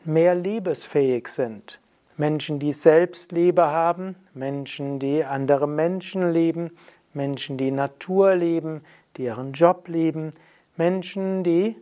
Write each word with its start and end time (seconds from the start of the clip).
mehr 0.04 0.34
liebesfähig 0.34 1.28
sind. 1.28 1.80
Menschen, 2.16 2.58
die 2.58 2.72
Selbstliebe 2.72 3.66
haben, 3.66 4.14
Menschen, 4.34 4.98
die 4.98 5.24
andere 5.24 5.66
Menschen 5.66 6.32
lieben, 6.32 6.70
Menschen, 7.12 7.58
die 7.58 7.70
Natur 7.70 8.34
lieben, 8.34 8.82
die 9.16 9.24
ihren 9.24 9.52
Job 9.52 9.88
lieben, 9.88 10.30
Menschen, 10.76 11.42
die 11.42 11.76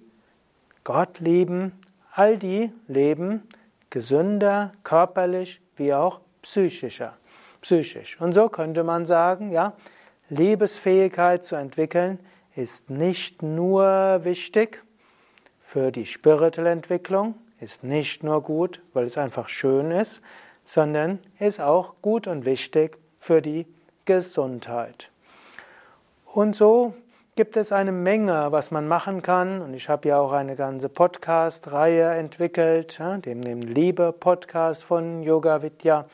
Gott 0.85 1.21
lieben, 1.21 1.73
all 2.13 2.39
die 2.39 2.73
leben 2.89 3.43
gesünder, 3.91 4.73
körperlich 4.85 5.61
wie 5.77 5.93
auch 5.95 6.21
psychischer, 6.43 7.17
psychisch. 7.61 8.21
Und 8.21 8.33
so 8.33 8.49
könnte 8.49 8.85
man 8.85 9.07
sagen, 9.07 9.53
ja, 9.53 9.75
Liebesfähigkeit 10.29 11.45
zu 11.45 11.57
entwickeln 11.57 12.19
ist 12.57 12.91
nicht 12.91 13.43
nur 13.43 14.21
wichtig 14.25 14.83
für 15.61 15.93
die 15.93 16.07
spirituelle 16.07 16.71
Entwicklung, 16.71 17.35
ist 17.63 17.85
nicht 17.85 18.25
nur 18.25 18.43
gut, 18.43 18.83
weil 18.93 19.05
es 19.05 19.17
einfach 19.17 19.49
schön 19.49 19.93
ist, 19.93 20.21
sondern 20.65 21.21
ist 21.39 21.61
auch 21.61 21.95
gut 22.03 22.27
und 22.27 22.45
wichtig 22.45 22.99
für 23.21 23.41
die 23.41 23.67
Gesundheit. 24.05 25.11
Und 26.27 26.57
so 26.57 26.95
gibt 27.37 27.57
es 27.57 27.71
eine 27.71 27.93
Menge, 27.93 28.51
was 28.51 28.73
man 28.73 28.89
machen 28.89 29.23
kann. 29.23 29.63
Und 29.63 29.75
ich 29.75 29.89
habe 29.89 30.09
ja 30.09 30.19
auch 30.19 30.33
eine 30.33 30.57
ganze 30.57 30.89
Podcast-Reihe 30.89 32.15
entwickelt, 32.15 32.99
dem, 32.99 33.43
dem 33.43 33.61
Liebe-Podcast 33.63 34.83
von 34.83 35.23
Yoga 35.23 35.63
Vidya. 35.63 36.07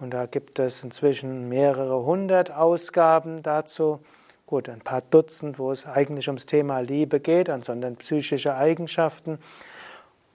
Und 0.00 0.12
da 0.12 0.26
gibt 0.26 0.58
es 0.58 0.82
inzwischen 0.82 1.48
mehrere 1.48 2.04
hundert 2.04 2.50
Ausgaben 2.50 3.42
dazu. 3.42 4.00
Gut, 4.46 4.68
ein 4.68 4.80
paar 4.80 5.02
Dutzend, 5.02 5.60
wo 5.60 5.70
es 5.70 5.86
eigentlich 5.86 6.26
ums 6.26 6.46
Thema 6.46 6.80
Liebe 6.80 7.20
geht, 7.20 7.48
ansonsten 7.48 7.94
psychische 7.96 8.56
Eigenschaften. 8.56 9.38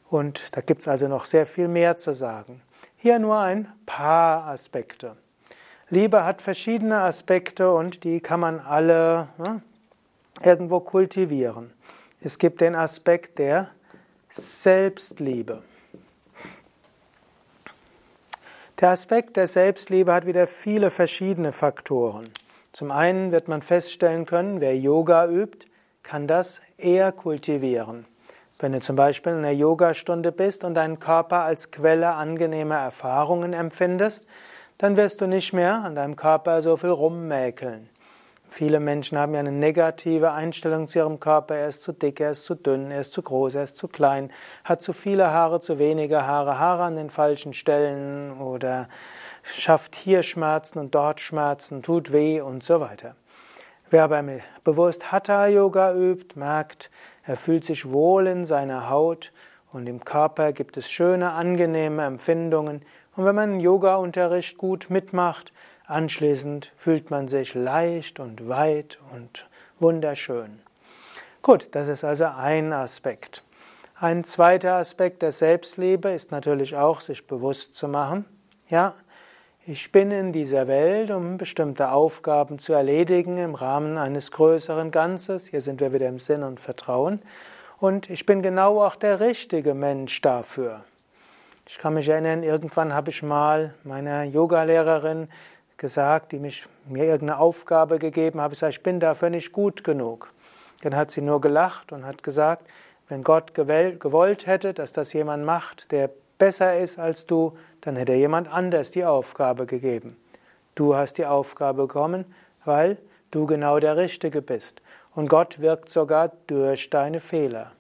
Und 0.09 0.55
da 0.55 0.61
gibt 0.61 0.81
es 0.81 0.87
also 0.87 1.07
noch 1.07 1.25
sehr 1.25 1.45
viel 1.45 1.67
mehr 1.67 1.97
zu 1.97 2.13
sagen. 2.13 2.61
Hier 2.97 3.19
nur 3.19 3.39
ein 3.39 3.71
paar 3.85 4.47
Aspekte. 4.47 5.17
Liebe 5.89 6.23
hat 6.23 6.41
verschiedene 6.41 7.01
Aspekte 7.01 7.71
und 7.71 8.03
die 8.03 8.19
kann 8.19 8.39
man 8.39 8.59
alle 8.59 9.29
ne, 9.37 9.61
irgendwo 10.43 10.79
kultivieren. 10.79 11.71
Es 12.21 12.39
gibt 12.39 12.61
den 12.61 12.75
Aspekt 12.75 13.37
der 13.37 13.69
Selbstliebe. 14.29 15.61
Der 18.81 18.89
Aspekt 18.89 19.37
der 19.37 19.47
Selbstliebe 19.47 20.11
hat 20.13 20.25
wieder 20.25 20.47
viele 20.47 20.89
verschiedene 20.89 21.53
Faktoren. 21.53 22.27
Zum 22.73 22.91
einen 22.91 23.31
wird 23.31 23.47
man 23.47 23.61
feststellen 23.61 24.25
können, 24.25 24.59
wer 24.59 24.77
Yoga 24.77 25.27
übt, 25.27 25.67
kann 26.03 26.27
das 26.27 26.61
eher 26.77 27.11
kultivieren. 27.11 28.05
Wenn 28.57 28.71
du 28.71 28.79
zum 28.79 28.95
Beispiel 28.95 29.33
in 29.33 29.39
einer 29.39 29.51
Yogastunde 29.51 30.31
bist 30.31 30.63
und 30.63 30.75
deinen 30.75 30.99
Körper 30.99 31.43
als 31.43 31.71
Quelle 31.71 32.13
angenehmer 32.13 32.77
Erfahrungen 32.77 33.51
empfindest, 33.51 34.25
dann 34.77 34.95
wirst 34.95 35.19
du 35.19 35.27
nicht 35.27 35.51
mehr 35.51 35.83
an 35.83 35.95
deinem 35.95 36.15
Körper 36.15 36.61
so 36.61 36.77
viel 36.77 36.89
rummäkeln. 36.89 37.89
Viele 38.49 38.79
Menschen 38.79 39.17
haben 39.17 39.33
ja 39.33 39.41
eine 39.41 39.51
negative 39.51 40.31
Einstellung 40.31 40.87
zu 40.87 40.99
ihrem 40.99 41.19
Körper. 41.19 41.55
Er 41.55 41.67
ist 41.67 41.81
zu 41.81 41.91
dick, 41.91 42.21
er 42.21 42.31
ist 42.31 42.45
zu 42.45 42.55
dünn, 42.55 42.89
er 42.89 43.01
ist 43.01 43.11
zu 43.11 43.21
groß, 43.21 43.55
er 43.55 43.63
ist 43.63 43.75
zu 43.75 43.89
klein, 43.89 44.31
hat 44.63 44.81
zu 44.81 44.93
viele 44.93 45.31
Haare, 45.31 45.59
zu 45.59 45.77
wenige 45.77 46.25
Haare, 46.25 46.57
Haare 46.57 46.83
an 46.83 46.95
den 46.95 47.09
falschen 47.09 47.51
Stellen 47.51 48.39
oder 48.39 48.87
schafft 49.43 49.97
hier 49.97 50.23
Schmerzen 50.23 50.79
und 50.79 50.95
dort 50.95 51.19
Schmerzen, 51.19 51.83
tut 51.83 52.13
weh 52.13 52.39
und 52.39 52.63
so 52.63 52.79
weiter. 52.79 53.17
Wer 53.89 54.05
aber 54.05 54.23
bewusst 54.63 55.11
Hatha 55.11 55.47
Yoga 55.47 55.93
übt, 55.93 56.39
merkt, 56.39 56.89
er 57.25 57.35
fühlt 57.35 57.65
sich 57.65 57.89
wohl 57.89 58.27
in 58.27 58.45
seiner 58.45 58.89
Haut 58.89 59.31
und 59.71 59.87
im 59.87 60.05
Körper 60.05 60.53
gibt 60.53 60.77
es 60.77 60.89
schöne, 60.89 61.31
angenehme 61.31 62.05
Empfindungen. 62.05 62.83
Und 63.15 63.25
wenn 63.25 63.35
man 63.35 63.59
Yoga-Unterricht 63.59 64.57
gut 64.57 64.89
mitmacht, 64.89 65.51
anschließend 65.87 66.71
fühlt 66.77 67.09
man 67.09 67.27
sich 67.27 67.53
leicht 67.53 68.19
und 68.19 68.47
weit 68.47 68.99
und 69.13 69.47
wunderschön. 69.79 70.61
Gut, 71.41 71.69
das 71.71 71.87
ist 71.87 72.03
also 72.03 72.25
ein 72.25 72.73
Aspekt. 72.73 73.43
Ein 73.99 74.23
zweiter 74.23 74.75
Aspekt 74.75 75.21
der 75.21 75.31
Selbstliebe 75.31 76.09
ist 76.09 76.31
natürlich 76.31 76.75
auch, 76.75 77.01
sich 77.01 77.27
bewusst 77.27 77.75
zu 77.75 77.87
machen, 77.87 78.25
ja, 78.67 78.95
ich 79.67 79.91
bin 79.91 80.11
in 80.11 80.31
dieser 80.31 80.67
Welt, 80.67 81.09
um 81.09 81.37
bestimmte 81.37 81.89
Aufgaben 81.89 82.59
zu 82.59 82.73
erledigen 82.73 83.37
im 83.37 83.55
Rahmen 83.55 83.97
eines 83.97 84.31
größeren 84.31 84.91
Ganzes. 84.91 85.47
Hier 85.47 85.61
sind 85.61 85.79
wir 85.79 85.91
wieder 85.91 86.07
im 86.07 86.19
Sinn 86.19 86.43
und 86.43 86.59
Vertrauen. 86.59 87.19
Und 87.79 88.09
ich 88.11 88.27
bin 88.27 88.43
genau 88.43 88.83
auch 88.83 88.95
der 88.95 89.19
richtige 89.19 89.73
Mensch 89.73 90.21
dafür. 90.21 90.83
Ich 91.67 91.79
kann 91.79 91.95
mich 91.95 92.07
erinnern, 92.07 92.43
irgendwann 92.43 92.93
habe 92.93 93.09
ich 93.09 93.23
mal 93.23 93.73
meiner 93.83 94.23
Yogalehrerin 94.23 95.29
gesagt, 95.77 96.31
die 96.31 96.39
mich, 96.39 96.67
mir 96.87 97.05
irgendeine 97.05 97.39
Aufgabe 97.39 97.97
gegeben 97.97 98.41
hat, 98.41 98.53
ich 98.53 98.61
ich 98.61 98.83
bin 98.83 98.99
dafür 98.99 99.31
nicht 99.31 99.51
gut 99.51 99.83
genug. 99.83 100.31
Dann 100.83 100.95
hat 100.95 101.09
sie 101.09 101.21
nur 101.21 101.41
gelacht 101.41 101.91
und 101.91 102.05
hat 102.05 102.21
gesagt, 102.21 102.67
wenn 103.09 103.23
Gott 103.23 103.55
gewollt 103.55 104.45
hätte, 104.45 104.75
dass 104.75 104.93
das 104.93 105.11
jemand 105.13 105.43
macht, 105.43 105.91
der 105.91 106.11
besser 106.37 106.79
ist 106.79 106.99
als 106.99 107.25
du, 107.25 107.57
dann 107.81 107.95
hätte 107.95 108.13
jemand 108.13 108.47
anders 108.47 108.91
die 108.91 109.05
Aufgabe 109.05 109.65
gegeben. 109.65 110.17
Du 110.75 110.95
hast 110.95 111.17
die 111.17 111.25
Aufgabe 111.25 111.83
bekommen, 111.83 112.25
weil 112.65 112.97
du 113.31 113.45
genau 113.45 113.79
der 113.79 113.97
Richtige 113.97 114.41
bist. 114.41 114.81
Und 115.13 115.29
Gott 115.29 115.59
wirkt 115.59 115.89
sogar 115.89 116.31
durch 116.47 116.89
deine 116.89 117.21
Fehler. 117.21 117.71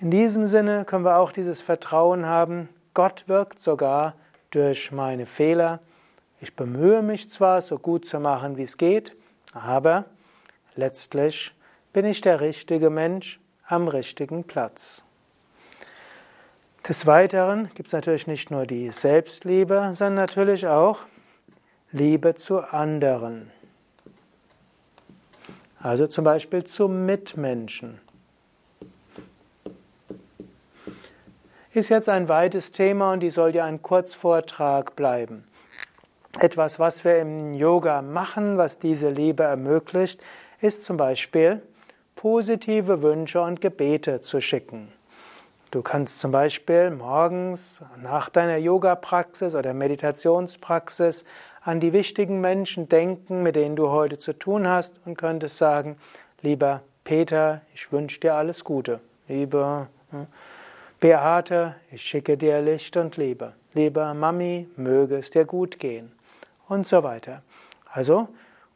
In 0.00 0.10
diesem 0.10 0.46
Sinne 0.46 0.84
können 0.84 1.04
wir 1.04 1.18
auch 1.18 1.32
dieses 1.32 1.62
Vertrauen 1.62 2.26
haben, 2.26 2.68
Gott 2.94 3.24
wirkt 3.26 3.58
sogar 3.58 4.14
durch 4.50 4.92
meine 4.92 5.26
Fehler. 5.26 5.80
Ich 6.40 6.54
bemühe 6.54 7.02
mich 7.02 7.30
zwar, 7.30 7.60
so 7.60 7.78
gut 7.78 8.06
zu 8.06 8.20
machen, 8.20 8.56
wie 8.56 8.62
es 8.62 8.76
geht, 8.76 9.16
aber 9.52 10.04
letztlich 10.76 11.52
bin 11.92 12.04
ich 12.04 12.20
der 12.20 12.40
richtige 12.40 12.90
Mensch 12.90 13.40
am 13.66 13.88
richtigen 13.88 14.44
Platz. 14.44 15.02
Des 16.86 17.06
Weiteren 17.06 17.70
gibt 17.74 17.86
es 17.86 17.94
natürlich 17.94 18.26
nicht 18.26 18.50
nur 18.50 18.66
die 18.66 18.90
Selbstliebe, 18.90 19.92
sondern 19.94 20.16
natürlich 20.16 20.66
auch 20.66 21.00
Liebe 21.92 22.34
zu 22.34 22.60
anderen. 22.60 23.50
Also 25.80 26.06
zum 26.06 26.24
Beispiel 26.24 26.64
zu 26.64 26.88
Mitmenschen. 26.88 28.00
Ist 31.72 31.88
jetzt 31.88 32.10
ein 32.10 32.28
weites 32.28 32.70
Thema 32.70 33.14
und 33.14 33.20
die 33.20 33.30
soll 33.30 33.54
ja 33.54 33.64
ein 33.64 33.80
Kurzvortrag 33.80 34.94
bleiben. 34.94 35.44
Etwas, 36.38 36.78
was 36.78 37.02
wir 37.02 37.18
im 37.18 37.54
Yoga 37.54 38.02
machen, 38.02 38.58
was 38.58 38.78
diese 38.78 39.08
Liebe 39.08 39.44
ermöglicht, 39.44 40.20
ist 40.60 40.84
zum 40.84 40.98
Beispiel 40.98 41.62
positive 42.14 43.00
Wünsche 43.00 43.40
und 43.40 43.62
Gebete 43.62 44.20
zu 44.20 44.42
schicken. 44.42 44.92
Du 45.74 45.82
kannst 45.82 46.20
zum 46.20 46.30
Beispiel 46.30 46.92
morgens 46.92 47.82
nach 48.00 48.30
deiner 48.30 48.58
Yoga-Praxis 48.58 49.56
oder 49.56 49.74
Meditationspraxis 49.74 51.24
an 51.62 51.80
die 51.80 51.92
wichtigen 51.92 52.40
Menschen 52.40 52.88
denken, 52.88 53.42
mit 53.42 53.56
denen 53.56 53.74
du 53.74 53.88
heute 53.90 54.20
zu 54.20 54.34
tun 54.34 54.68
hast 54.68 55.00
und 55.04 55.18
könntest 55.18 55.58
sagen, 55.58 55.96
lieber 56.42 56.82
Peter, 57.02 57.62
ich 57.74 57.90
wünsche 57.90 58.20
dir 58.20 58.36
alles 58.36 58.62
Gute. 58.62 59.00
Lieber 59.26 59.88
hm, 60.10 60.28
Beate, 61.00 61.74
ich 61.90 62.02
schicke 62.02 62.36
dir 62.36 62.60
Licht 62.62 62.96
und 62.96 63.16
Liebe. 63.16 63.54
Lieber 63.72 64.14
Mami, 64.14 64.68
möge 64.76 65.16
es 65.16 65.32
dir 65.32 65.44
gut 65.44 65.80
gehen. 65.80 66.12
Und 66.68 66.86
so 66.86 67.02
weiter. 67.02 67.42
Also, 67.92 68.28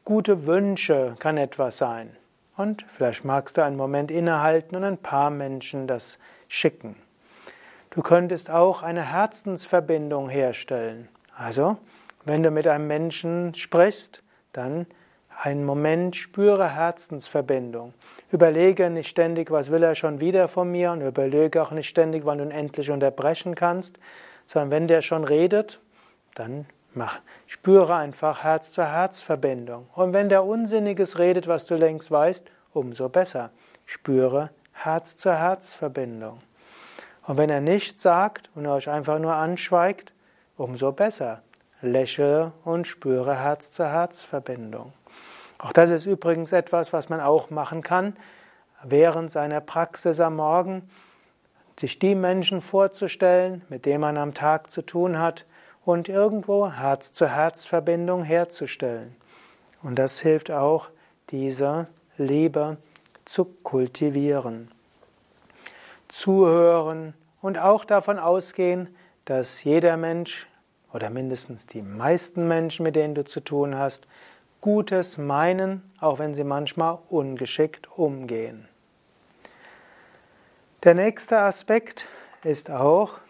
gute 0.04 0.46
Wünsche 0.46 1.14
kann 1.20 1.36
etwas 1.36 1.76
sein. 1.76 2.16
Und 2.58 2.84
vielleicht 2.88 3.24
magst 3.24 3.56
du 3.56 3.62
einen 3.62 3.76
Moment 3.76 4.10
innehalten 4.10 4.74
und 4.74 4.82
ein 4.82 4.98
paar 4.98 5.30
Menschen 5.30 5.86
das 5.86 6.18
schicken. 6.48 6.96
Du 7.90 8.02
könntest 8.02 8.50
auch 8.50 8.82
eine 8.82 9.12
Herzensverbindung 9.12 10.28
herstellen. 10.28 11.08
Also, 11.36 11.78
wenn 12.24 12.42
du 12.42 12.50
mit 12.50 12.66
einem 12.66 12.88
Menschen 12.88 13.54
sprichst, 13.54 14.24
dann 14.52 14.86
einen 15.40 15.64
Moment 15.64 16.16
spüre 16.16 16.74
Herzensverbindung. 16.74 17.94
Überlege 18.32 18.90
nicht 18.90 19.08
ständig, 19.08 19.52
was 19.52 19.70
will 19.70 19.84
er 19.84 19.94
schon 19.94 20.20
wieder 20.20 20.48
von 20.48 20.68
mir 20.68 20.90
und 20.90 21.02
überlege 21.02 21.62
auch 21.62 21.70
nicht 21.70 21.88
ständig, 21.88 22.24
wann 22.24 22.38
du 22.38 22.44
ihn 22.44 22.50
endlich 22.50 22.90
unterbrechen 22.90 23.54
kannst, 23.54 24.00
sondern 24.48 24.72
wenn 24.72 24.88
der 24.88 25.00
schon 25.02 25.22
redet, 25.22 25.78
dann 26.34 26.66
mach, 26.94 27.20
spüre 27.46 27.94
einfach 27.94 28.42
Herz-zu-Herz-Verbindung. 28.42 29.88
Und 29.94 30.12
wenn 30.12 30.28
der 30.28 30.44
Unsinniges 30.44 31.18
redet, 31.18 31.46
was 31.46 31.64
du 31.64 31.76
längst 31.76 32.10
weißt, 32.10 32.50
umso 32.72 33.08
besser. 33.08 33.50
Spüre 33.86 34.50
Herz-zu-Herz-Verbindung. 34.72 36.38
Und 37.26 37.36
wenn 37.36 37.50
er 37.50 37.60
nichts 37.60 38.02
sagt 38.02 38.50
und 38.54 38.66
euch 38.66 38.88
einfach 38.88 39.18
nur 39.18 39.34
anschweigt, 39.34 40.12
umso 40.56 40.92
besser. 40.92 41.42
Lächle 41.80 42.52
und 42.64 42.86
spüre 42.86 43.36
Herz-zu-Herz-Verbindung. 43.36 44.92
Auch 45.58 45.72
das 45.72 45.90
ist 45.90 46.06
übrigens 46.06 46.52
etwas, 46.52 46.92
was 46.92 47.08
man 47.08 47.20
auch 47.20 47.50
machen 47.50 47.82
kann, 47.82 48.16
während 48.82 49.30
seiner 49.30 49.60
Praxis 49.60 50.20
am 50.20 50.36
Morgen, 50.36 50.88
sich 51.78 51.98
die 51.98 52.14
Menschen 52.14 52.60
vorzustellen, 52.60 53.62
mit 53.68 53.86
denen 53.86 54.00
man 54.00 54.16
am 54.16 54.34
Tag 54.34 54.70
zu 54.70 54.82
tun 54.82 55.18
hat, 55.18 55.44
und 55.88 56.10
irgendwo 56.10 56.70
Herz-zu-Herz-Verbindung 56.70 58.22
herzustellen. 58.22 59.16
Und 59.82 59.98
das 59.98 60.20
hilft 60.20 60.50
auch, 60.50 60.90
diese 61.30 61.86
Liebe 62.18 62.76
zu 63.24 63.46
kultivieren. 63.46 64.70
Zuhören 66.08 67.14
und 67.40 67.56
auch 67.56 67.86
davon 67.86 68.18
ausgehen, 68.18 68.94
dass 69.24 69.64
jeder 69.64 69.96
Mensch 69.96 70.46
oder 70.92 71.08
mindestens 71.08 71.66
die 71.66 71.80
meisten 71.80 72.46
Menschen, 72.46 72.82
mit 72.82 72.94
denen 72.94 73.14
du 73.14 73.24
zu 73.24 73.40
tun 73.40 73.74
hast, 73.74 74.06
Gutes 74.60 75.16
meinen, 75.16 75.90
auch 76.00 76.18
wenn 76.18 76.34
sie 76.34 76.44
manchmal 76.44 76.98
ungeschickt 77.08 77.90
umgehen. 77.96 78.68
Der 80.84 80.92
nächste 80.92 81.38
Aspekt 81.38 82.06
ist 82.44 82.70
auch 82.70 83.20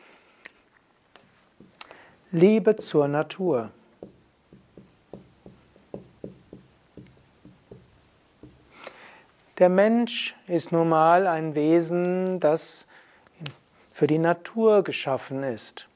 Liebe 2.30 2.76
zur 2.76 3.08
Natur. 3.08 3.70
Der 9.56 9.70
Mensch 9.70 10.36
ist 10.46 10.70
nun 10.70 10.90
mal 10.90 11.26
ein 11.26 11.54
Wesen, 11.54 12.38
das 12.38 12.86
für 13.92 14.06
die 14.06 14.18
Natur 14.18 14.84
geschaffen 14.84 15.42
ist. 15.42 15.88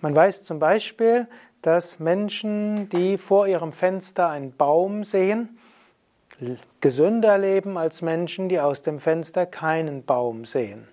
Man 0.00 0.14
weiß 0.14 0.44
zum 0.44 0.58
Beispiel, 0.58 1.28
dass 1.60 1.98
Menschen, 1.98 2.88
die 2.88 3.18
vor 3.18 3.46
ihrem 3.46 3.74
Fenster 3.74 4.30
einen 4.30 4.56
Baum 4.56 5.04
sehen, 5.04 5.58
gesünder 6.80 7.36
leben 7.36 7.76
als 7.76 8.00
Menschen, 8.00 8.48
die 8.48 8.58
aus 8.58 8.80
dem 8.80 9.00
Fenster 9.00 9.44
keinen 9.44 10.02
Baum 10.02 10.46
sehen. 10.46 10.88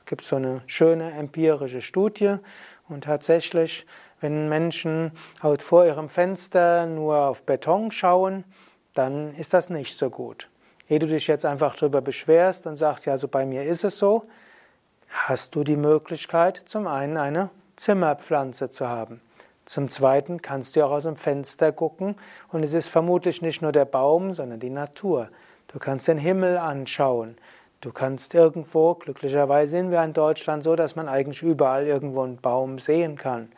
Es 0.00 0.04
gibt 0.04 0.22
so 0.22 0.36
eine 0.36 0.60
schöne 0.66 1.12
empirische 1.12 1.80
Studie 1.80 2.36
und 2.90 3.04
tatsächlich, 3.04 3.86
wenn 4.24 4.48
Menschen 4.48 5.12
halt 5.42 5.60
vor 5.60 5.84
ihrem 5.84 6.08
Fenster 6.08 6.86
nur 6.86 7.26
auf 7.28 7.42
Beton 7.42 7.90
schauen, 7.90 8.44
dann 8.94 9.34
ist 9.34 9.52
das 9.52 9.68
nicht 9.68 9.98
so 9.98 10.08
gut. 10.08 10.48
Ehe 10.88 10.98
du 10.98 11.06
dich 11.06 11.26
jetzt 11.26 11.44
einfach 11.44 11.76
darüber 11.76 12.00
beschwerst 12.00 12.66
und 12.66 12.76
sagst, 12.76 13.04
ja, 13.04 13.18
so 13.18 13.28
bei 13.28 13.44
mir 13.44 13.64
ist 13.64 13.84
es 13.84 13.98
so, 13.98 14.24
hast 15.10 15.54
du 15.54 15.62
die 15.62 15.76
Möglichkeit, 15.76 16.62
zum 16.64 16.86
einen 16.86 17.18
eine 17.18 17.50
Zimmerpflanze 17.76 18.70
zu 18.70 18.88
haben. 18.88 19.20
Zum 19.66 19.90
Zweiten 19.90 20.40
kannst 20.40 20.74
du 20.74 20.86
auch 20.86 20.92
aus 20.92 21.02
dem 21.02 21.16
Fenster 21.16 21.70
gucken 21.70 22.16
und 22.48 22.62
es 22.62 22.72
ist 22.72 22.88
vermutlich 22.88 23.42
nicht 23.42 23.60
nur 23.60 23.72
der 23.72 23.84
Baum, 23.84 24.32
sondern 24.32 24.58
die 24.58 24.70
Natur. 24.70 25.28
Du 25.68 25.78
kannst 25.78 26.08
den 26.08 26.16
Himmel 26.16 26.56
anschauen. 26.56 27.36
Du 27.82 27.92
kannst 27.92 28.32
irgendwo, 28.32 28.94
glücklicherweise 28.94 29.72
sind 29.72 29.90
wir 29.90 30.02
in 30.02 30.14
Deutschland 30.14 30.64
so, 30.64 30.76
dass 30.76 30.96
man 30.96 31.10
eigentlich 31.10 31.42
überall 31.42 31.86
irgendwo 31.86 32.22
einen 32.22 32.38
Baum 32.38 32.78
sehen 32.78 33.16
kann. 33.16 33.52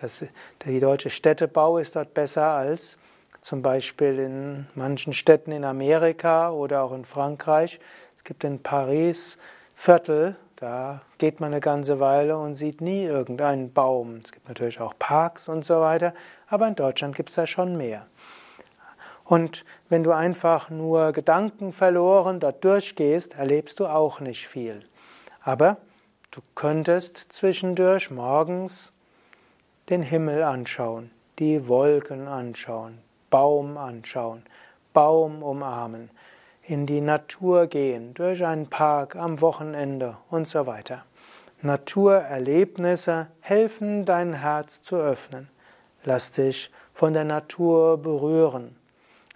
Das, 0.00 0.24
der 0.64 0.80
deutsche 0.80 1.10
Städtebau 1.10 1.78
ist 1.78 1.96
dort 1.96 2.14
besser 2.14 2.46
als 2.46 2.96
zum 3.42 3.62
Beispiel 3.62 4.18
in 4.18 4.66
manchen 4.74 5.12
Städten 5.12 5.52
in 5.52 5.64
Amerika 5.64 6.50
oder 6.50 6.82
auch 6.82 6.92
in 6.92 7.04
Frankreich. 7.04 7.80
Es 8.18 8.24
gibt 8.24 8.44
in 8.44 8.62
Paris 8.62 9.38
Viertel, 9.74 10.36
da 10.56 11.00
geht 11.18 11.40
man 11.40 11.52
eine 11.52 11.60
ganze 11.60 12.00
Weile 12.00 12.36
und 12.36 12.54
sieht 12.54 12.82
nie 12.82 13.04
irgendeinen 13.04 13.72
Baum. 13.72 14.20
Es 14.24 14.32
gibt 14.32 14.48
natürlich 14.48 14.80
auch 14.80 14.94
Parks 14.98 15.48
und 15.48 15.64
so 15.64 15.80
weiter, 15.80 16.12
aber 16.48 16.68
in 16.68 16.74
Deutschland 16.74 17.16
gibt 17.16 17.30
es 17.30 17.34
da 17.34 17.46
schon 17.46 17.76
mehr. 17.76 18.06
Und 19.24 19.64
wenn 19.88 20.02
du 20.02 20.12
einfach 20.12 20.70
nur 20.70 21.12
Gedanken 21.12 21.72
verloren 21.72 22.40
dort 22.40 22.64
durchgehst, 22.64 23.34
erlebst 23.34 23.80
du 23.80 23.86
auch 23.86 24.20
nicht 24.20 24.48
viel. 24.48 24.84
Aber 25.42 25.78
du 26.30 26.40
könntest 26.54 27.32
zwischendurch 27.32 28.10
morgens 28.10 28.92
den 29.90 30.02
Himmel 30.02 30.44
anschauen, 30.44 31.10
die 31.40 31.66
Wolken 31.66 32.28
anschauen, 32.28 32.98
Baum 33.28 33.76
anschauen, 33.76 34.44
Baum 34.92 35.42
umarmen, 35.42 36.10
in 36.62 36.86
die 36.86 37.00
Natur 37.00 37.66
gehen, 37.66 38.14
durch 38.14 38.46
einen 38.46 38.68
Park 38.68 39.16
am 39.16 39.40
Wochenende 39.40 40.16
und 40.30 40.46
so 40.46 40.66
weiter. 40.66 41.04
Naturerlebnisse 41.62 43.26
helfen 43.40 44.04
dein 44.04 44.32
Herz 44.32 44.80
zu 44.80 44.96
öffnen. 44.96 45.48
Lass 46.04 46.30
dich 46.30 46.70
von 46.94 47.12
der 47.12 47.24
Natur 47.24 47.98
berühren. 47.98 48.76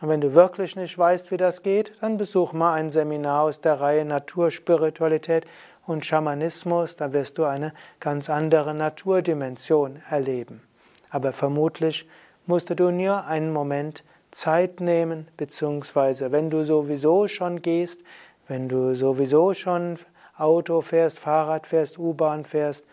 Und 0.00 0.08
wenn 0.08 0.20
du 0.20 0.34
wirklich 0.34 0.76
nicht 0.76 0.96
weißt, 0.96 1.30
wie 1.32 1.36
das 1.36 1.62
geht, 1.62 1.92
dann 2.00 2.16
besuch 2.16 2.52
mal 2.52 2.74
ein 2.74 2.90
Seminar 2.90 3.42
aus 3.42 3.60
der 3.60 3.80
Reihe 3.80 4.04
Naturspiritualität 4.04 5.46
und 5.86 6.04
Schamanismus, 6.04 6.96
da 6.96 7.12
wirst 7.12 7.38
du 7.38 7.44
eine 7.44 7.72
ganz 8.00 8.30
andere 8.30 8.74
Naturdimension 8.74 10.02
erleben. 10.08 10.62
Aber 11.10 11.32
vermutlich 11.32 12.08
musst 12.46 12.70
du 12.70 12.90
nur 12.90 13.24
einen 13.26 13.52
Moment 13.52 14.02
Zeit 14.30 14.80
nehmen, 14.80 15.28
beziehungsweise 15.36 16.32
wenn 16.32 16.50
du 16.50 16.64
sowieso 16.64 17.28
schon 17.28 17.62
gehst, 17.62 18.00
wenn 18.48 18.68
du 18.68 18.94
sowieso 18.94 19.54
schon 19.54 19.98
Auto 20.36 20.80
fährst, 20.80 21.18
Fahrrad 21.18 21.66
fährst, 21.66 21.98
U-Bahn 21.98 22.44
fährst, 22.44 22.84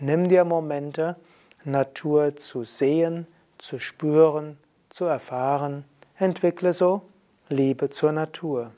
nimm 0.00 0.28
dir 0.28 0.44
Momente, 0.44 1.16
Natur 1.64 2.36
zu 2.36 2.64
sehen, 2.64 3.26
zu 3.58 3.78
spüren, 3.78 4.58
zu 4.90 5.04
erfahren. 5.04 5.84
Entwickle 6.18 6.72
so 6.72 7.02
Liebe 7.48 7.90
zur 7.90 8.12
Natur. 8.12 8.72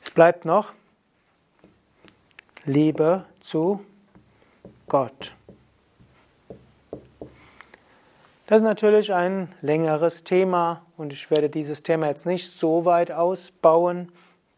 Es 0.00 0.10
bleibt 0.10 0.44
noch 0.44 0.72
Liebe 2.66 3.26
zu 3.40 3.84
Gott. 4.88 5.34
Das 8.46 8.58
ist 8.58 8.62
natürlich 8.62 9.12
ein 9.12 9.52
längeres 9.60 10.24
Thema 10.24 10.80
und 10.96 11.12
ich 11.12 11.30
werde 11.30 11.50
dieses 11.50 11.82
Thema 11.82 12.06
jetzt 12.06 12.24
nicht 12.24 12.50
so 12.50 12.86
weit 12.86 13.12
ausbauen, 13.12 14.10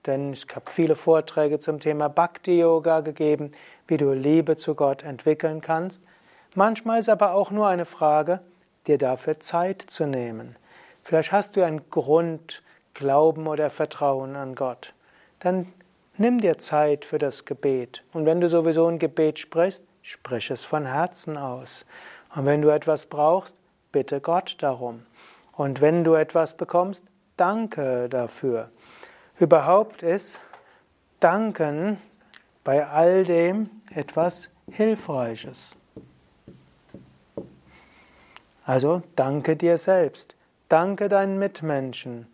denn 0.07 0.33
ich 0.33 0.47
habe 0.55 0.71
viele 0.71 0.95
Vorträge 0.95 1.59
zum 1.59 1.81
Thema 1.81 2.09
Bhakti 2.09 2.61
Yoga 2.61 3.01
gegeben, 3.01 3.51
wie 3.89 3.97
du 3.97 4.13
Liebe 4.13 4.57
zu 4.57 4.77
Gott 4.77 5.03
entwickeln 5.03 5.61
kannst. 5.61 6.01
Manchmal 6.55 7.01
ist 7.01 7.09
aber 7.09 7.35
auch 7.35 7.51
nur 7.51 7.67
eine 7.67 7.87
Frage, 7.87 8.39
dir 8.87 8.99
dafür 8.99 9.41
Zeit 9.41 9.83
zu 9.83 10.07
nehmen. 10.07 10.55
Vielleicht 11.03 11.33
hast 11.33 11.57
du 11.57 11.65
einen 11.65 11.91
Grund, 11.91 12.63
Glauben 12.95 13.49
oder 13.49 13.69
Vertrauen 13.69 14.37
an 14.37 14.55
Gott. 14.55 14.95
Dann 15.41 15.73
nimm 16.19 16.41
dir 16.41 16.59
Zeit 16.59 17.05
für 17.05 17.19
das 17.19 17.45
Gebet. 17.45 18.03
Und 18.13 18.27
wenn 18.27 18.41
du 18.41 18.49
sowieso 18.49 18.87
ein 18.87 18.99
Gebet 18.99 19.39
sprichst, 19.39 19.85
sprich 20.03 20.51
es 20.51 20.65
von 20.65 20.87
Herzen 20.87 21.37
aus. 21.37 21.87
Und 22.35 22.47
wenn 22.47 22.63
du 22.63 22.69
etwas 22.69 23.07
brauchst, 23.07 23.57
bitte 23.93 24.21
Gott 24.21 24.57
darum. 24.61 25.07
Und 25.53 25.81
wenn 25.81 26.05
du 26.05 26.15
etwas 26.15 26.57
bekommst, 26.57 27.05
danke 27.37 28.09
dafür. 28.09 28.71
Überhaupt 29.39 30.03
ist 30.03 30.39
Danken 31.21 31.99
bei 32.63 32.87
all 32.87 33.25
dem 33.25 33.71
etwas 33.95 34.51
Hilfreiches. 34.71 35.77
Also 38.65 39.03
danke 39.15 39.57
dir 39.57 39.79
selbst, 39.79 40.35
danke 40.69 41.09
deinen 41.09 41.39
Mitmenschen, 41.39 42.27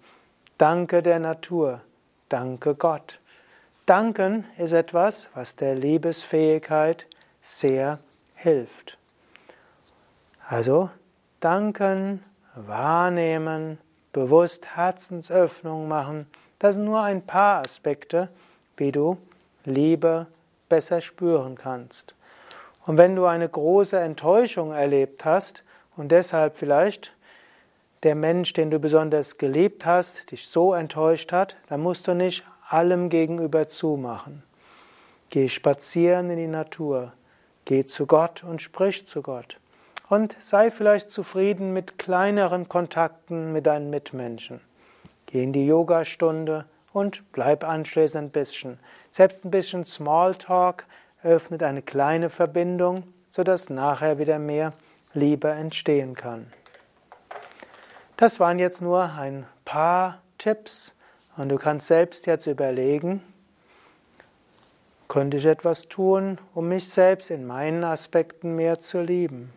danke 0.59 1.03
der 1.03 1.19
Natur, 1.19 1.83
danke 2.29 2.75
Gott. 2.75 3.21
Danken 3.87 4.45
ist 4.59 4.73
etwas, 4.73 5.29
was 5.35 5.57
der 5.57 5.75
Liebesfähigkeit 5.75 7.07
sehr 7.41 7.99
hilft. 8.35 8.99
Also 10.47 10.91
danken, 11.41 12.23
wahrnehmen, 12.55 13.79
bewusst 14.13 14.77
Herzensöffnung 14.77 15.89
machen, 15.89 16.27
das 16.59 16.77
sind 16.77 16.85
nur 16.85 17.03
ein 17.03 17.23
paar 17.23 17.65
Aspekte, 17.65 18.29
wie 18.77 18.93
du 18.93 19.19
Liebe 19.65 20.27
besser 20.69 21.01
spüren 21.01 21.57
kannst. 21.57 22.15
Und 22.87 22.99
wenn 22.99 23.17
du 23.17 23.27
eine 23.27 23.49
große 23.49 23.99
Enttäuschung 23.99 24.73
erlebt 24.73 25.25
hast, 25.25 25.65
und 25.97 26.09
deshalb 26.09 26.57
vielleicht 26.57 27.13
der 28.03 28.15
Mensch, 28.15 28.53
den 28.53 28.71
du 28.71 28.79
besonders 28.79 29.39
geliebt 29.39 29.87
hast, 29.87 30.31
dich 30.31 30.49
so 30.49 30.75
enttäuscht 30.75 31.33
hat, 31.33 31.57
dann 31.69 31.81
musst 31.81 32.09
du 32.09 32.15
nicht 32.15 32.45
allem 32.73 33.09
gegenüber 33.09 33.69
zumachen. 33.69 34.43
Geh 35.31 35.49
spazieren 35.49 36.31
in 36.31 36.37
die 36.37 36.47
Natur, 36.47 37.13
geh 37.65 37.87
zu 37.87 38.07
Gott 38.07 38.45
und 38.45 38.61
sprich 38.61 39.07
zu 39.07 39.23
Gott. 39.23 39.59
Und 40.09 40.37
sei 40.41 40.71
vielleicht 40.71 41.11
zufrieden 41.11 41.73
mit 41.73 41.99
kleineren 41.99 42.69
Kontakten 42.69 43.53
mit 43.53 43.67
deinen 43.67 43.89
Mitmenschen. 43.89 44.61
Geh 45.27 45.43
in 45.43 45.53
die 45.53 45.67
Yogastunde 45.67 46.67
und 46.93 47.33
bleib 47.33 47.65
anschließend 47.65 48.25
ein 48.25 48.31
bisschen. 48.31 48.79
Selbst 49.11 49.45
ein 49.45 49.51
bisschen 49.51 49.87
Smalltalk 49.87 50.87
öffnet 51.23 51.63
eine 51.63 51.83
kleine 51.83 52.29
Verbindung, 52.29 53.05
sodass 53.31 53.71
nachher 53.71 54.19
wieder 54.19 54.39
mehr 54.39 54.75
Liebe 55.15 55.49
entstehen 55.49 56.15
kann. 56.15 56.53
Das 58.17 58.39
waren 58.39 58.59
jetzt 58.59 58.83
nur 58.83 59.03
ein 59.03 59.47
paar 59.65 60.21
Tipps 60.39 60.95
und 61.37 61.49
du 61.49 61.57
kannst 61.57 61.87
selbst 61.87 62.27
jetzt 62.27 62.47
überlegen, 62.47 63.23
könnte 65.09 65.37
ich 65.37 65.45
etwas 65.45 65.89
tun, 65.89 66.39
um 66.55 66.69
mich 66.69 66.89
selbst 66.89 67.31
in 67.31 67.47
meinen 67.47 67.85
Aspekten 67.85 68.57
mehr 68.57 68.79
zu 68.81 69.01
lieben? 69.01 69.53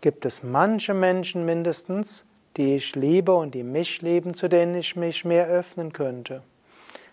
Gibt 0.00 0.26
es 0.26 0.42
manche 0.42 0.92
Menschen 0.92 1.44
mindestens, 1.44 2.24
die 2.56 2.76
ich 2.76 2.94
liebe 2.96 3.34
und 3.34 3.54
die 3.54 3.62
mich 3.62 4.02
lieben, 4.02 4.34
zu 4.34 4.48
denen 4.48 4.74
ich 4.74 4.96
mich 4.96 5.24
mehr 5.24 5.46
öffnen 5.46 5.92
könnte? 5.92 6.42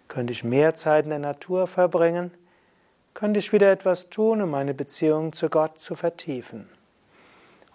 Könnte 0.08 0.34
ich 0.34 0.44
mehr 0.44 0.75
Zeit 0.75 1.06
in 1.06 1.12
der 1.12 1.20
Natur 1.20 1.68
verbringen? 1.68 2.32
Könnte 3.13 3.39
ich 3.39 3.53
wieder 3.53 3.72
etwas 3.72 4.10
tun, 4.10 4.42
um 4.42 4.50
meine 4.50 4.74
Beziehung 4.74 5.34
zu 5.34 5.50
Gott 5.50 5.80
zu 5.80 5.96
vertiefen? 5.96 6.70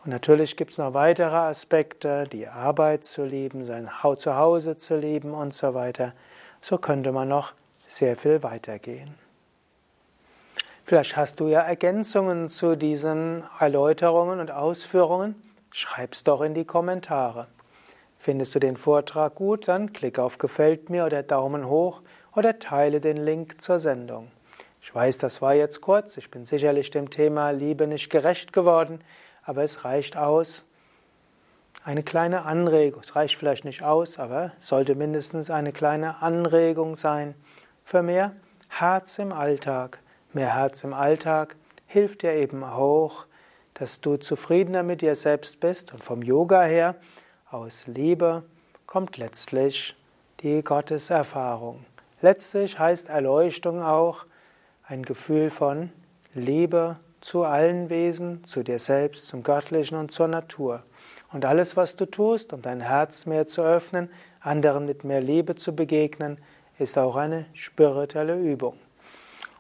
Und 0.05 0.11
natürlich 0.11 0.57
gibt 0.57 0.73
es 0.73 0.79
noch 0.79 0.95
weitere 0.95 1.37
Aspekte, 1.37 2.25
die 2.31 2.47
Arbeit 2.47 3.05
zu 3.05 3.25
lieben, 3.25 3.67
sein 3.67 3.91
Zuhause 4.17 4.77
zu 4.77 4.97
lieben 4.97 5.35
und 5.35 5.53
so 5.53 5.75
weiter. 5.75 6.13
So 6.61 6.79
könnte 6.79 7.13
man 7.13 7.29
noch 7.29 7.53
sehr 7.87 8.17
viel 8.17 8.43
weitergehen. 8.43 9.15
Vielleicht 10.85 11.17
hast 11.17 11.41
du 11.41 11.49
ja 11.49 11.61
Ergänzungen 11.61 12.49
zu 12.49 12.77
diesen 12.77 13.45
Erläuterungen 13.61 14.41
und 14.41 14.51
Ausführungen. 14.51 15.35
Schreib's 15.71 16.25
doch 16.25 16.41
in 16.41 16.55
die 16.55 16.65
Kommentare. 16.65 17.47
Findest 18.19 18.55
du 18.55 18.59
den 18.59 18.77
Vortrag 18.77 19.35
gut, 19.35 19.69
dann 19.69 19.93
klick 19.93 20.19
auf 20.19 20.39
Gefällt 20.39 20.91
mir 20.91 21.05
oder 21.05 21.23
Daumen 21.23 21.69
hoch 21.69 22.01
oder 22.35 22.59
teile 22.59 23.01
den 23.01 23.17
Link 23.17 23.61
zur 23.61 23.79
Sendung. 23.79 24.31
Ich 24.81 24.95
weiß, 24.95 25.19
das 25.19 25.43
war 25.43 25.55
jetzt 25.55 25.81
kurz. 25.81 26.17
Ich 26.17 26.31
bin 26.31 26.47
sicherlich 26.47 26.91
dem 26.91 27.11
Thema 27.11 27.51
Liebe 27.51 27.87
nicht 27.87 28.11
gerecht 28.11 28.53
geworden 28.53 29.01
aber 29.49 29.63
es 29.65 29.85
reicht 29.85 30.17
aus. 30.17 30.67
Eine 31.83 32.03
kleine 32.03 32.43
Anregung, 32.43 33.01
es 33.03 33.17
reicht 33.17 33.37
vielleicht 33.37 33.65
nicht 33.65 33.83
aus, 33.83 34.19
aber 34.19 34.53
es 34.59 34.69
sollte 34.69 34.95
mindestens 34.95 35.51
eine 35.51 35.73
kleine 35.73 36.21
Anregung 36.21 36.97
sein 36.97 37.35
für 37.83 38.03
mehr 38.03 38.33
Herz 38.69 39.19
im 39.19 39.33
Alltag. 39.33 40.01
Mehr 40.35 40.55
Herz 40.55 40.85
im 40.85 40.93
Alltag 40.93 41.57
hilft 41.87 42.23
dir 42.23 42.35
eben 42.35 42.63
auch, 42.63 43.25
dass 43.73 44.03
du 44.03 44.19
zufriedener 44.19 44.83
mit 44.83 45.01
dir 45.01 45.15
selbst 45.15 45.61
bist 45.61 45.95
und 45.95 46.05
vom 46.05 46.21
Yoga 46.21 46.65
her 46.65 46.97
aus 47.51 47.87
Liebe 47.87 48.43
kommt 48.85 49.17
letztlich 49.17 49.97
die 50.41 50.63
Gotteserfahrung. 50.63 51.87
Letztlich 52.21 52.79
heißt 52.79 53.09
Erleuchtung 53.09 53.83
auch 53.83 54.27
ein 54.83 55.05
Gefühl 55.05 55.49
von 55.49 55.91
Liebe 56.35 56.97
zu 57.21 57.45
allen 57.45 57.91
Wesen, 57.91 58.45
zu 58.45 58.63
dir 58.63 58.79
selbst, 58.79 59.29
zum 59.29 59.43
Göttlichen 59.43 59.97
und 59.97 60.13
zur 60.13 60.29
Natur. 60.29 60.83
Und 61.33 61.45
alles, 61.45 61.77
was 61.77 61.97
du 61.97 62.07
tust, 62.07 62.53
um 62.53 62.63
dein 62.63 62.81
Herz 62.81 63.27
mehr 63.27 63.47
zu 63.47 63.63
öffnen, 63.63 64.11
anderen 64.41 64.87
mit 64.87 65.05
mehr 65.05 65.21
Liebe 65.21 65.55
zu 65.55 65.75
begegnen, 65.75 66.39
ist 66.79 66.97
auch 66.97 67.17
eine 67.17 67.47
spirituelle 67.53 68.39
Übung. 68.39 68.79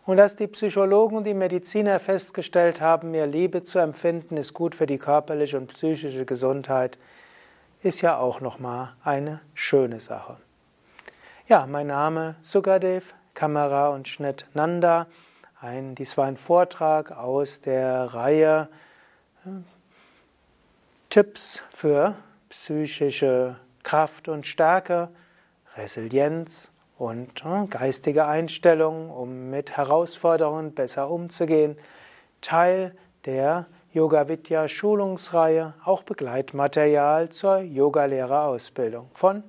Und 0.06 0.16
dass 0.16 0.36
die 0.36 0.46
Psychologen 0.46 1.16
und 1.18 1.24
die 1.24 1.34
Mediziner 1.34 2.00
festgestellt 2.00 2.80
haben, 2.80 3.10
mehr 3.10 3.26
Liebe 3.26 3.62
zu 3.62 3.78
empfinden, 3.78 4.38
ist 4.38 4.54
gut 4.54 4.74
für 4.74 4.86
die 4.86 4.96
körperliche 4.96 5.58
und 5.58 5.66
psychische 5.66 6.24
Gesundheit, 6.24 6.96
ist 7.82 8.00
ja 8.00 8.16
auch 8.16 8.40
nochmal 8.40 8.94
eine 9.04 9.40
schöne 9.52 10.00
Sache. 10.00 10.38
Ja, 11.46 11.66
mein 11.66 11.88
Name 11.88 12.36
Sukadev, 12.40 13.14
Kamera 13.34 13.88
und 13.90 14.08
Schnitt 14.08 14.46
Nanda. 14.54 15.06
Ein, 15.60 15.96
dies 15.96 16.16
war 16.16 16.26
ein 16.26 16.36
Vortrag 16.36 17.10
aus 17.10 17.60
der 17.60 18.14
Reihe 18.14 18.68
äh, 19.44 19.48
Tipps 21.10 21.62
für 21.70 22.14
psychische 22.48 23.56
Kraft 23.82 24.28
und 24.28 24.46
Stärke, 24.46 25.08
Resilienz 25.76 26.70
und 26.96 27.44
äh, 27.44 27.66
geistige 27.66 28.26
Einstellung, 28.26 29.10
um 29.10 29.50
mit 29.50 29.76
Herausforderungen 29.76 30.74
besser 30.74 31.10
umzugehen. 31.10 31.76
Teil 32.40 32.94
der 33.24 33.66
Yoga 33.92 34.28
Vidya 34.28 34.68
Schulungsreihe, 34.68 35.74
auch 35.84 36.04
Begleitmaterial 36.04 37.30
zur 37.30 37.58
Yogalehrerausbildung 37.58 39.10
von 39.12 39.42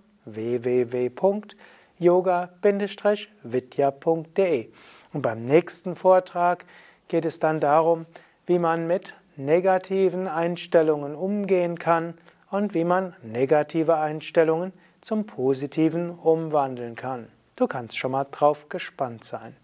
www.yoga-vidya.de. 1.99 4.69
Und 5.13 5.21
beim 5.21 5.43
nächsten 5.43 5.95
Vortrag 5.95 6.65
geht 7.07 7.25
es 7.25 7.39
dann 7.39 7.59
darum, 7.59 8.05
wie 8.45 8.59
man 8.59 8.87
mit 8.87 9.15
negativen 9.35 10.27
Einstellungen 10.27 11.15
umgehen 11.15 11.79
kann 11.79 12.13
und 12.51 12.73
wie 12.73 12.83
man 12.83 13.15
negative 13.23 13.97
Einstellungen 13.97 14.73
zum 15.01 15.25
Positiven 15.25 16.11
umwandeln 16.11 16.95
kann. 16.95 17.29
Du 17.55 17.67
kannst 17.67 17.97
schon 17.97 18.11
mal 18.11 18.25
drauf 18.25 18.69
gespannt 18.69 19.23
sein. 19.23 19.55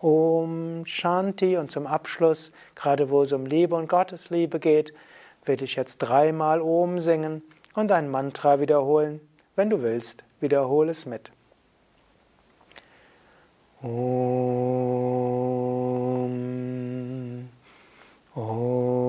Om 0.00 0.84
Shanti 0.86 1.56
und 1.56 1.72
zum 1.72 1.86
Abschluss, 1.86 2.52
gerade 2.76 3.10
wo 3.10 3.22
es 3.22 3.32
um 3.32 3.46
Liebe 3.46 3.74
und 3.74 3.88
Gottesliebe 3.88 4.60
geht, 4.60 4.92
werde 5.44 5.64
ich 5.64 5.74
jetzt 5.74 5.98
dreimal 5.98 6.60
Om 6.60 7.00
singen 7.00 7.42
und 7.74 7.90
ein 7.90 8.08
Mantra 8.10 8.60
wiederholen. 8.60 9.20
Wenn 9.56 9.70
du 9.70 9.82
willst, 9.82 10.22
wiederhole 10.40 10.90
es 10.90 11.06
mit. 11.06 11.30
Om. 13.82 13.88
Om. 18.34 19.08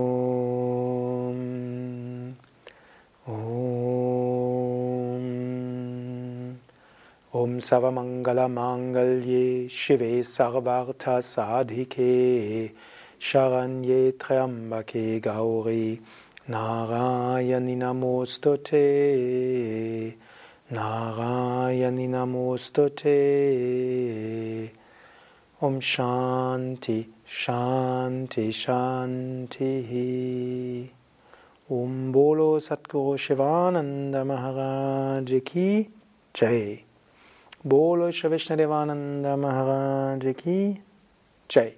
Om. 3.26 3.50
Om 7.32 7.60
Savamangala 7.60 8.48
Mangalye 8.48 9.70
Shive 9.70 10.24
Sarvartha 10.24 11.22
Sadhike 11.22 12.72
Sharanye 13.20 14.12
Triambake 14.14 15.20
Gauri 15.22 16.00
Narayani 16.48 17.76
Namostute 17.78 18.78
Narayani 21.90 22.08
Namostute 22.10 23.10
Om 25.62 25.80
Shanti 25.82 27.08
Shanti 27.28 28.50
Shanti. 28.50 29.70
Om 31.70 32.12
Bolo 32.12 32.60
Satguru 32.60 33.18
Shivananda 33.18 34.26
Maharaj 34.26 35.44
Ki 35.44 35.90
Jai. 36.34 36.84
Bolo 37.64 38.12
Shri 38.12 38.30
Vishnadevananda 38.30 39.38
Maharaj 39.38 40.36
Ki 40.38 40.82
Jai 41.48 41.74